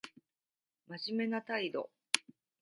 [0.87, 1.91] 真面目な態度